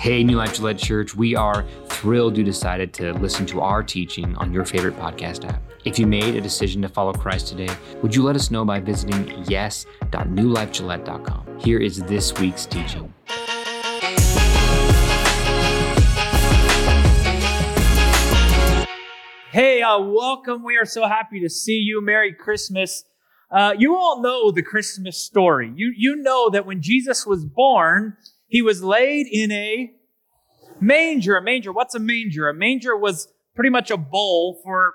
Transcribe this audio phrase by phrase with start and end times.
[0.00, 4.34] Hey, New Life Gillette Church, we are thrilled you decided to listen to our teaching
[4.36, 5.62] on your favorite podcast app.
[5.84, 7.68] If you made a decision to follow Christ today,
[8.00, 11.58] would you let us know by visiting yes.newlifegillette.com?
[11.58, 13.12] Here is this week's teaching.
[19.52, 20.64] Hey, uh, welcome.
[20.64, 22.02] We are so happy to see you.
[22.02, 23.04] Merry Christmas.
[23.50, 25.70] Uh, you all know the Christmas story.
[25.76, 28.16] You, you know that when Jesus was born,
[28.50, 29.92] he was laid in a
[30.80, 31.36] manger.
[31.36, 32.48] A manger, what's a manger?
[32.48, 34.94] A manger was pretty much a bowl for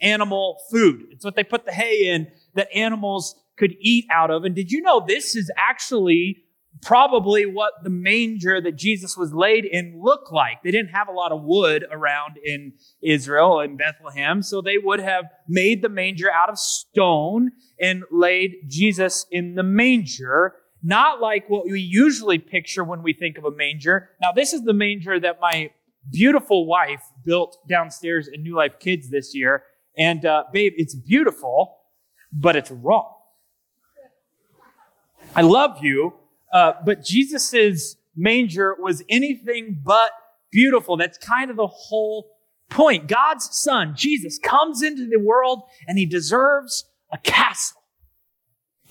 [0.00, 1.06] animal food.
[1.10, 4.44] It's what they put the hay in that animals could eat out of.
[4.44, 6.38] And did you know this is actually
[6.80, 10.62] probably what the manger that Jesus was laid in looked like?
[10.64, 15.00] They didn't have a lot of wood around in Israel in Bethlehem, so they would
[15.00, 21.48] have made the manger out of stone and laid Jesus in the manger not like
[21.48, 24.10] what we usually picture when we think of a manger.
[24.20, 25.70] Now, this is the manger that my
[26.10, 29.62] beautiful wife built downstairs in New Life Kids this year.
[29.96, 31.78] And, uh, babe, it's beautiful,
[32.32, 33.14] but it's wrong.
[35.36, 36.14] I love you,
[36.52, 40.10] uh, but Jesus's manger was anything but
[40.50, 40.96] beautiful.
[40.96, 42.28] That's kind of the whole
[42.68, 43.06] point.
[43.06, 47.82] God's son, Jesus, comes into the world and he deserves a castle.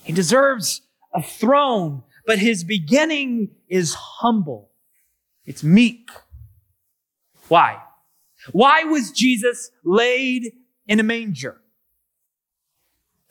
[0.03, 0.81] He deserves
[1.13, 4.69] a throne, but his beginning is humble.
[5.45, 6.09] It's meek.
[7.47, 7.81] Why?
[8.51, 10.53] Why was Jesus laid
[10.87, 11.61] in a manger?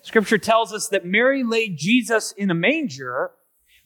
[0.03, 3.33] Scripture tells us that Mary laid Jesus in a manger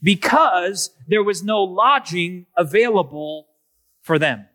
[0.01, 3.47] because there was no lodging available
[4.01, 4.45] for them.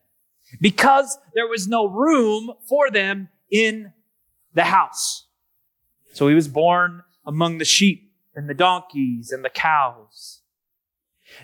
[0.60, 3.92] Because there was no room for them in
[4.54, 5.26] the house.
[6.12, 10.42] So he was born among the sheep and the donkeys and the cows.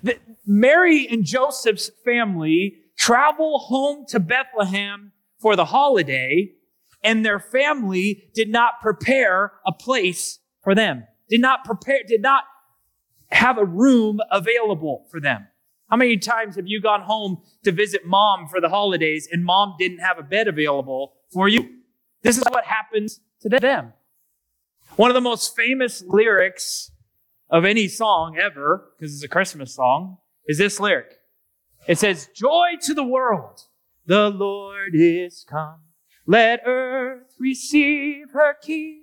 [0.02, 6.52] The, Mary and Joseph's family travel home to Bethlehem for the holiday,
[7.02, 12.44] and their family did not prepare a place for them, did not prepare, did not
[13.30, 15.46] have a room available for them.
[15.90, 19.74] How many times have you gone home to visit mom for the holidays and mom
[19.78, 21.68] didn't have a bed available for you?
[22.22, 23.92] This is what happens to them.
[24.96, 26.90] One of the most famous lyrics
[27.50, 31.18] of any song ever, because it's a Christmas song, is this lyric.
[31.86, 33.60] It says, Joy to the world,
[34.06, 35.80] the Lord is come.
[36.26, 39.02] Let earth receive her King.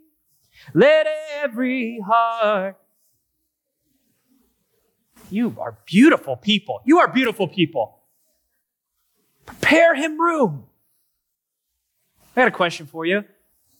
[0.73, 1.05] Let
[1.41, 2.77] every heart.
[5.29, 6.81] You are beautiful people.
[6.85, 7.99] You are beautiful people.
[9.45, 10.65] Prepare him room.
[12.35, 13.25] I got a question for you.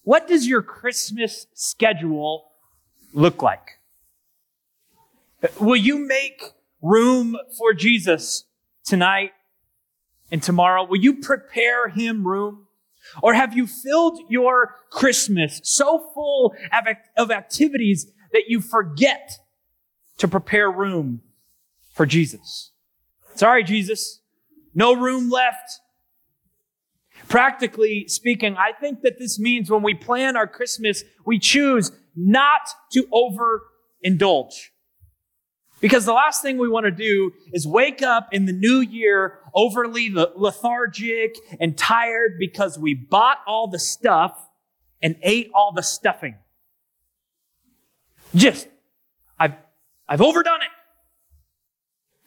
[0.03, 2.45] What does your Christmas schedule
[3.13, 3.79] look like?
[5.59, 6.43] Will you make
[6.81, 8.45] room for Jesus
[8.85, 9.31] tonight
[10.31, 10.85] and tomorrow?
[10.85, 12.67] Will you prepare him room?
[13.21, 16.55] Or have you filled your Christmas so full
[17.17, 19.39] of activities that you forget
[20.17, 21.21] to prepare room
[21.93, 22.71] for Jesus?
[23.35, 24.21] Sorry, Jesus.
[24.73, 25.79] No room left.
[27.28, 32.61] Practically speaking, I think that this means when we plan our Christmas, we choose not
[32.91, 34.69] to overindulge.
[35.83, 39.39] Because the last thing we want to do is wake up in the new year
[39.53, 44.50] overly lethargic and tired because we bought all the stuff
[45.01, 46.35] and ate all the stuffing.
[48.33, 48.69] Just,
[49.38, 49.56] I've,
[50.07, 50.69] I've overdone it.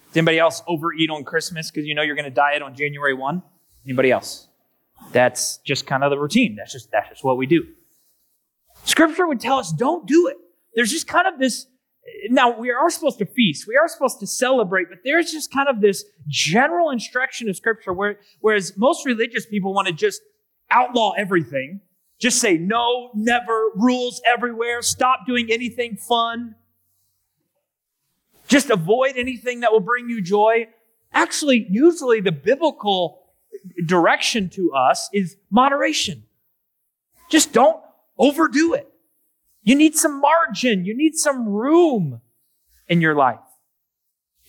[0.09, 3.15] Does anybody else overeat on Christmas because you know you're going to diet on January
[3.15, 3.43] 1?
[3.87, 4.46] Anybody else?
[5.13, 6.57] That's just kind of the routine.
[6.57, 7.67] That's just, that's just what we do.
[8.85, 10.37] Scripture would tell us don't do it.
[10.75, 11.67] There's just kind of this
[12.31, 15.69] now we are supposed to feast we are supposed to celebrate but there's just kind
[15.69, 20.21] of this general instruction of scripture where whereas most religious people want to just
[20.71, 21.81] outlaw everything
[22.19, 26.55] just say no never rules everywhere stop doing anything fun
[28.49, 30.67] just avoid anything that will bring you joy
[31.13, 33.26] actually usually the biblical
[33.87, 36.25] direction to us is moderation
[37.31, 37.81] just don't
[38.19, 38.93] overdo it
[39.67, 40.85] you need some margin.
[40.85, 42.21] You need some room
[42.87, 43.41] in your life.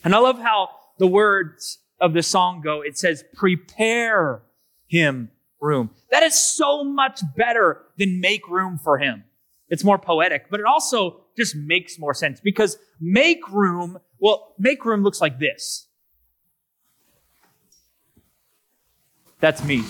[0.04, 0.70] And I love how
[1.00, 2.82] the words of the song go.
[2.82, 4.44] It says, prepare
[4.86, 5.90] him room.
[6.12, 9.24] That is so much better than make room for him.
[9.70, 14.86] It's more poetic, but it also just makes more sense because make room, well, make
[14.86, 15.87] room looks like this.
[19.40, 19.82] That's me.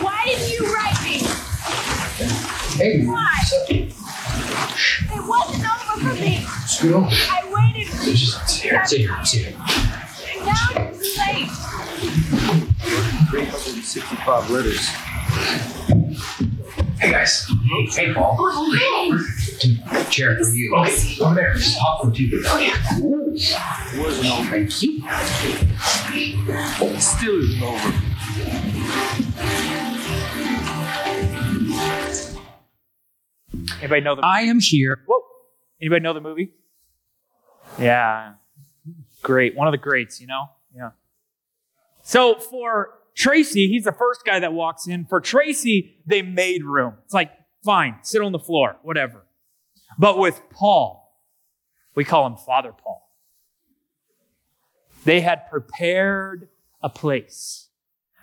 [0.00, 1.18] Why did you write me?
[2.78, 3.04] Hey.
[3.04, 3.42] Why?
[3.68, 3.92] It
[5.28, 6.46] wasn't over for me.
[6.66, 7.06] Still?
[7.10, 9.58] I waited Sit here, sit here, sit here.
[10.46, 11.50] Now it's late.
[13.28, 14.88] 365 letters.
[16.98, 17.46] Hey guys.
[17.46, 18.36] Hey, oh, hey Paul.
[20.10, 20.74] Chair for you.
[20.76, 21.52] Okay, over there.
[21.54, 22.42] Just popcorn too.
[22.46, 23.29] Oh yeah.
[23.96, 24.50] Wasn't over.
[24.50, 25.00] Thank you.
[27.00, 27.92] Still isn't over.
[33.80, 35.02] Anybody know the I am here.
[35.06, 35.22] Whoa.
[35.80, 36.52] Anybody know the movie?
[37.78, 38.34] Yeah.
[39.22, 39.56] Great.
[39.56, 40.50] One of the greats, you know?
[40.74, 40.90] Yeah.
[42.02, 45.06] So for Tracy, he's the first guy that walks in.
[45.06, 46.98] For Tracy, they made room.
[47.06, 47.30] It's like,
[47.64, 49.24] fine, sit on the floor, whatever.
[49.98, 51.16] But with Paul,
[51.94, 53.09] we call him Father Paul.
[55.04, 56.48] They had prepared
[56.82, 57.68] a place.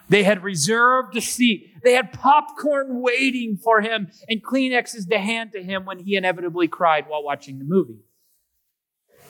[0.10, 1.74] They had reserved a seat.
[1.84, 6.68] They had popcorn waiting for him and Kleenexes to hand to him when he inevitably
[6.68, 8.00] cried while watching the movie.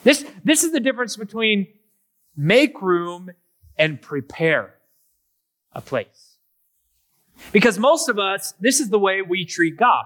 [0.04, 1.66] This, this is the difference between
[2.36, 3.30] make room
[3.76, 4.74] and prepare
[5.72, 6.36] a place.
[7.52, 10.04] Because most of us, this is the way we treat God.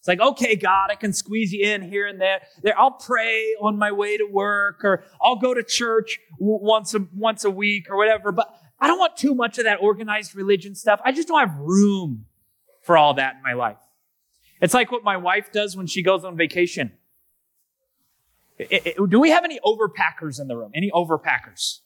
[0.00, 2.40] It's like, okay, God, I can squeeze you in here and there.
[2.62, 7.06] There, I'll pray on my way to work, or I'll go to church once a
[7.14, 8.32] once a week, or whatever.
[8.32, 8.48] But
[8.80, 11.00] I don't want too much of that organized religion stuff.
[11.04, 12.24] I just don't have room
[12.82, 13.76] for all that in my life.
[14.62, 16.92] It's like what my wife does when she goes on vacation.
[18.58, 20.70] I- I- do we have any overpackers in the room?
[20.74, 21.80] Any overpackers?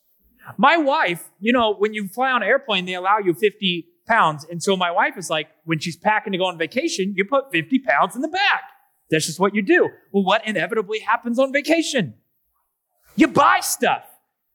[0.56, 4.46] My wife, you know, when you fly on an airplane, they allow you 50 pounds.
[4.50, 7.50] And so my wife is like, when she's packing to go on vacation, you put
[7.50, 8.62] 50 pounds in the back.
[9.10, 9.90] That's just what you do.
[10.12, 12.14] Well, what inevitably happens on vacation?
[13.16, 14.04] You buy stuff.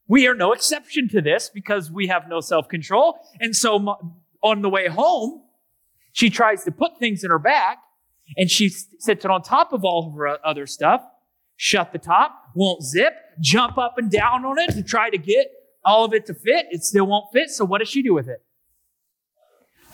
[0.08, 3.20] We are no exception to this because we have no self control.
[3.40, 3.98] And so
[4.42, 5.44] on the way home,
[6.14, 7.78] she tries to put things in her bag
[8.38, 11.02] and she sits it on top of all of her other stuff,
[11.56, 15.52] shut the top, won't zip, jump up and down on it to try to get
[15.86, 16.68] all of it to fit.
[16.72, 17.50] It still won't fit.
[17.50, 18.44] So what does she do with it?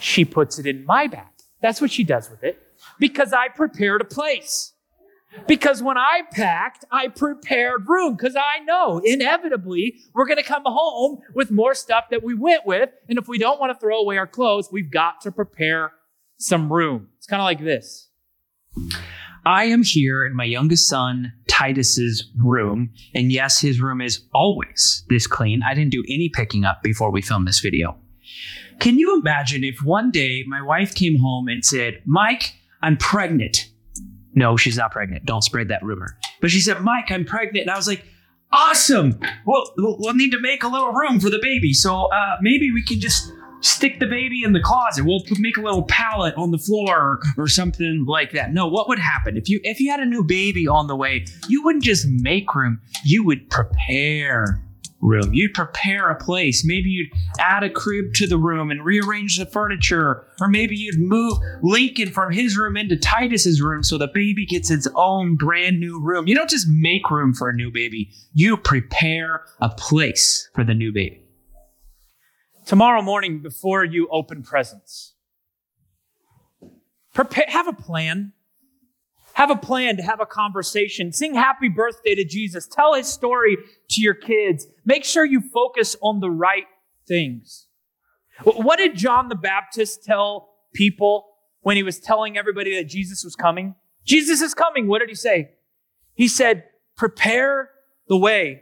[0.05, 1.25] She puts it in my bag.
[1.63, 2.61] That's what she does with it
[2.99, 4.73] because I prepared a place.
[5.47, 10.61] Because when I packed, I prepared room because I know inevitably we're going to come
[10.63, 12.91] home with more stuff that we went with.
[13.09, 15.91] And if we don't want to throw away our clothes, we've got to prepare
[16.37, 17.07] some room.
[17.17, 18.07] It's kind of like this.
[19.43, 22.91] I am here in my youngest son, Titus's room.
[23.15, 25.61] And yes, his room is always this clean.
[25.67, 27.97] I didn't do any picking up before we filmed this video.
[28.79, 33.69] Can you imagine if one day my wife came home and said, Mike, I'm pregnant?
[34.33, 35.25] No, she's not pregnant.
[35.25, 36.17] Don't spread that rumor.
[36.41, 37.63] But she said, Mike, I'm pregnant.
[37.63, 38.03] And I was like,
[38.51, 39.19] awesome.
[39.45, 41.73] Well, we'll need to make a little room for the baby.
[41.73, 43.31] So uh, maybe we can just
[43.61, 45.05] stick the baby in the closet.
[45.05, 48.53] We'll make a little pallet on the floor or, or something like that.
[48.53, 51.25] No, what would happen if you if you had a new baby on the way?
[51.47, 52.81] You wouldn't just make room.
[53.03, 54.61] You would prepare
[55.05, 55.33] room.
[55.33, 56.65] You'd prepare a place.
[56.65, 60.99] Maybe you'd add a crib to the room and rearrange the furniture, or maybe you'd
[60.99, 65.79] move Lincoln from his room into Titus's room so the baby gets its own brand
[65.79, 66.27] new room.
[66.27, 68.11] You don't just make room for a new baby.
[68.33, 71.21] You prepare a place for the new baby.
[72.65, 75.13] Tomorrow morning, before you open presents,
[77.13, 78.33] prepare, have a plan.
[79.35, 81.11] Have a plan to have a conversation.
[81.11, 82.67] Sing happy birthday to Jesus.
[82.67, 83.57] Tell his story
[83.89, 84.65] to your kids.
[84.85, 86.63] Make sure you focus on the right
[87.05, 87.67] things.
[88.43, 91.25] What did John the Baptist tell people
[91.59, 93.75] when he was telling everybody that Jesus was coming?
[94.05, 94.87] Jesus is coming.
[94.87, 95.51] What did he say?
[96.13, 96.63] He said,
[96.95, 97.71] prepare
[98.07, 98.61] the way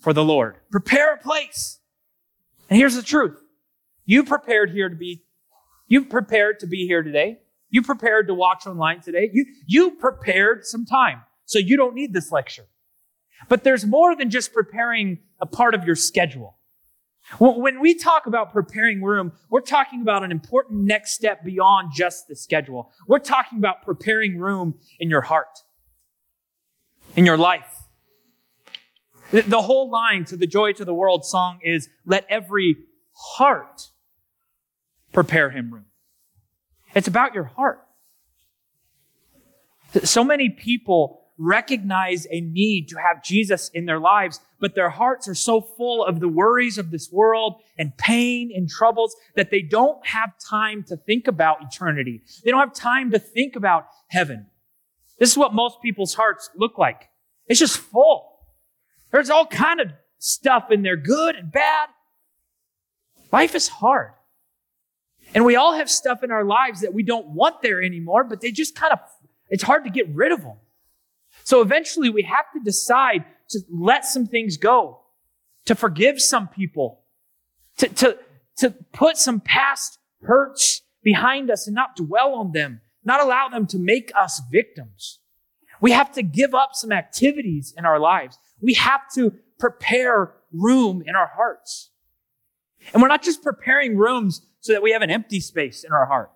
[0.00, 0.56] for the Lord.
[0.72, 1.78] Prepare a place.
[2.68, 3.40] And here's the truth.
[4.04, 5.22] You prepared here to be,
[5.86, 7.38] you prepared to be here today.
[7.72, 9.30] You prepared to watch online today.
[9.32, 11.22] You, you prepared some time.
[11.46, 12.66] So you don't need this lecture.
[13.48, 16.58] But there's more than just preparing a part of your schedule.
[17.38, 22.28] When we talk about preparing room, we're talking about an important next step beyond just
[22.28, 22.92] the schedule.
[23.08, 25.60] We're talking about preparing room in your heart,
[27.16, 27.84] in your life.
[29.30, 32.76] The whole line to the Joy to the World song is let every
[33.12, 33.88] heart
[35.12, 35.86] prepare him room.
[36.94, 37.80] It's about your heart.
[40.04, 45.26] So many people recognize a need to have Jesus in their lives, but their hearts
[45.28, 49.60] are so full of the worries of this world and pain and troubles that they
[49.62, 52.22] don't have time to think about eternity.
[52.44, 54.46] They don't have time to think about heaven.
[55.18, 57.08] This is what most people's hearts look like.
[57.46, 58.38] It's just full.
[59.10, 61.88] There's all kind of stuff in there, good and bad.
[63.32, 64.12] Life is hard.
[65.34, 68.40] And we all have stuff in our lives that we don't want there anymore, but
[68.40, 68.98] they just kind of,
[69.48, 70.56] it's hard to get rid of them.
[71.44, 75.00] So eventually we have to decide to let some things go,
[75.66, 77.00] to forgive some people,
[77.78, 78.18] to, to,
[78.58, 83.66] to put some past hurts behind us and not dwell on them, not allow them
[83.68, 85.18] to make us victims.
[85.80, 88.38] We have to give up some activities in our lives.
[88.60, 91.90] We have to prepare room in our hearts.
[92.92, 96.06] And we're not just preparing rooms so that we have an empty space in our
[96.06, 96.30] heart.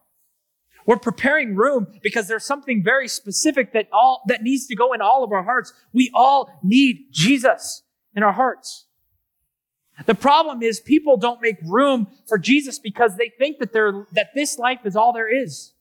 [0.84, 5.00] We're preparing room because there's something very specific that all, that needs to go in
[5.00, 5.72] all of our hearts.
[5.92, 7.82] We all need Jesus
[8.14, 8.86] in our hearts.
[10.04, 14.28] The problem is people don't make room for Jesus because they think that they're, that
[14.34, 15.72] this life is all there is.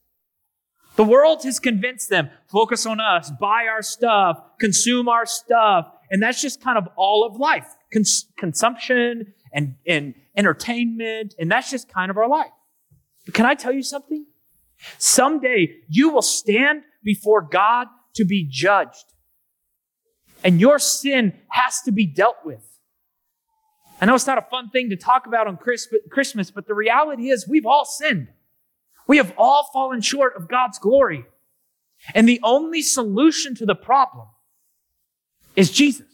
[0.96, 5.88] The world has convinced them, focus on us, buy our stuff, consume our stuff.
[6.10, 7.68] And that's just kind of all of life.
[7.92, 11.34] Cons- consumption and, and entertainment.
[11.40, 12.52] And that's just kind of our life.
[13.26, 14.28] But can I tell you something?
[15.00, 19.06] Someday you will stand before God to be judged.
[20.44, 22.64] And your sin has to be dealt with.
[24.00, 27.30] I know it's not a fun thing to talk about on Christmas, but the reality
[27.30, 28.28] is we've all sinned.
[29.08, 31.26] We have all fallen short of God's glory.
[32.14, 34.28] And the only solution to the problem
[35.56, 36.08] is Jesus.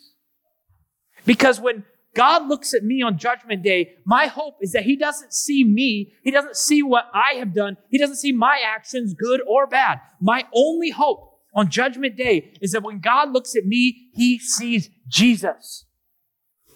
[1.25, 1.83] Because when
[2.13, 6.13] God looks at me on judgment day, my hope is that he doesn't see me.
[6.23, 7.77] He doesn't see what I have done.
[7.89, 10.01] He doesn't see my actions, good or bad.
[10.19, 14.89] My only hope on judgment day is that when God looks at me, he sees
[15.07, 15.85] Jesus.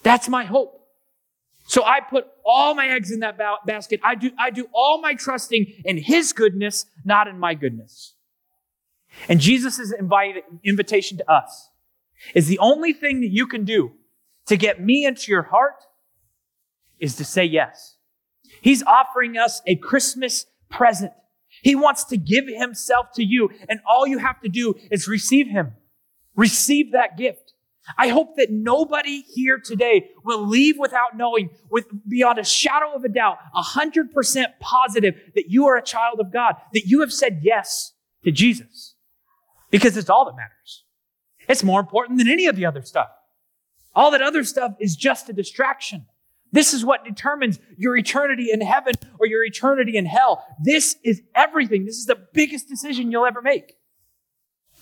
[0.03, 0.85] That's my hope.
[1.67, 3.99] So I put all my eggs in that ba- basket.
[4.03, 8.13] I do, I do all my trusting in His goodness, not in my goodness.
[9.27, 11.69] And Jesus' invite, invitation to us
[12.33, 13.93] is the only thing that you can do
[14.47, 15.75] to get me into your heart
[16.99, 17.97] is to say yes.
[18.61, 21.11] He's offering us a Christmas present.
[21.61, 25.47] He wants to give himself to you, and all you have to do is receive
[25.47, 25.73] him.
[26.35, 27.53] Receive that gift.
[27.97, 33.03] I hope that nobody here today will leave without knowing, with beyond a shadow of
[33.03, 37.41] a doubt, 100% positive that you are a child of God, that you have said
[37.43, 38.95] yes to Jesus.
[39.69, 40.83] Because it's all that matters.
[41.47, 43.09] It's more important than any of the other stuff.
[43.95, 46.05] All that other stuff is just a distraction.
[46.51, 50.45] This is what determines your eternity in heaven or your eternity in hell.
[50.63, 51.85] This is everything.
[51.85, 53.75] This is the biggest decision you'll ever make.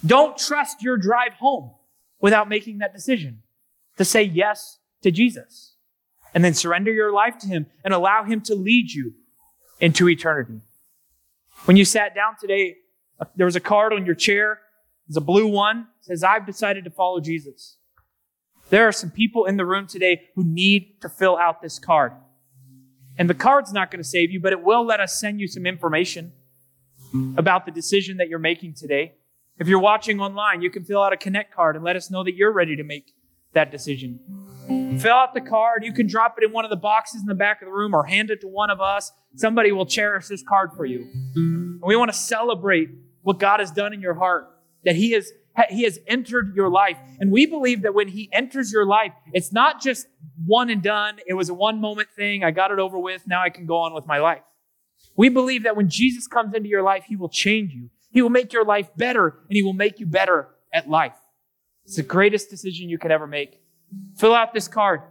[0.05, 1.71] Don't trust your drive home
[2.19, 3.41] without making that decision
[3.97, 5.73] to say yes to Jesus
[6.33, 9.13] and then surrender your life to Him and allow Him to lead you
[9.79, 10.61] into eternity.
[11.65, 12.77] When you sat down today,
[13.19, 14.59] uh, there was a card on your chair.
[15.07, 15.87] It's a blue one.
[15.99, 17.77] It says, I've decided to follow Jesus.
[18.69, 22.13] There are some people in the room today who need to fill out this card.
[23.17, 25.47] And the card's not going to save you, but it will let us send you
[25.47, 26.33] some information
[27.37, 29.13] about the decision that you're making today.
[29.59, 32.23] If you're watching online, you can fill out a Connect card and let us know
[32.23, 33.13] that you're ready to make
[33.53, 34.19] that decision.
[34.99, 35.83] Fill out the card.
[35.83, 37.93] You can drop it in one of the boxes in the back of the room
[37.93, 39.11] or hand it to one of us.
[39.35, 41.07] Somebody will cherish this card for you.
[41.35, 42.89] And we want to celebrate
[43.21, 44.49] what God has done in your heart,
[44.85, 45.31] that He has,
[45.69, 46.97] he has entered your life.
[47.19, 50.07] And we believe that when He enters your life, it's not just
[50.45, 51.19] one and done.
[51.27, 52.43] It was a one moment thing.
[52.43, 53.27] I got it over with.
[53.27, 54.41] Now I can go on with my life.
[55.15, 57.89] We believe that when Jesus comes into your life, He will change you.
[58.11, 61.15] He will make your life better and He will make you better at life.
[61.85, 63.61] It's the greatest decision you could ever make.
[64.17, 65.01] Fill out this card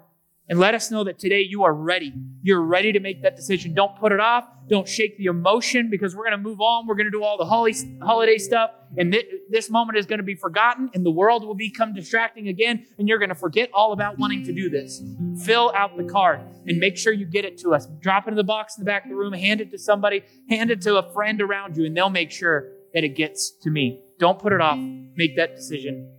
[0.52, 2.12] and let us know that today you are ready.
[2.42, 3.73] You're ready to make that decision.
[3.73, 4.44] Don't put it off.
[4.68, 6.87] Don't shake the emotion because we're going to move on.
[6.87, 8.71] We're going to do all the holiday stuff.
[8.99, 9.16] And
[9.49, 12.85] this moment is going to be forgotten and the world will become distracting again.
[12.99, 15.02] And you're going to forget all about wanting to do this.
[15.42, 17.87] Fill out the card and make sure you get it to us.
[18.02, 19.32] Drop it in the box in the back of the room.
[19.32, 20.23] Hand it to somebody.
[20.50, 23.71] Hand it to a friend around you and they'll make sure that it gets to
[23.71, 24.02] me.
[24.18, 24.78] Don't put it off.
[25.16, 26.12] Make that decision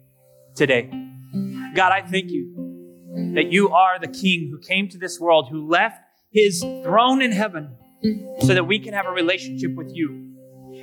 [0.56, 0.90] today.
[1.76, 2.63] God, I thank you
[3.36, 6.02] that you are the King who came to this world, who left
[6.32, 7.76] his throne in heaven
[8.42, 10.32] so that we can have a relationship with you.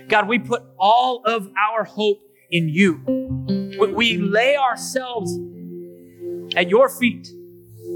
[0.09, 2.19] God, we put all of our hope
[2.51, 3.01] in you.
[3.79, 5.37] We lay ourselves
[6.57, 7.29] at your feet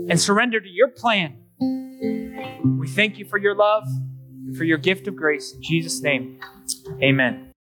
[0.08, 1.38] and surrender to your plan.
[1.60, 3.84] We thank you for your love
[4.46, 5.52] and for your gift of grace.
[5.54, 6.40] In Jesus' name,
[7.02, 7.53] amen.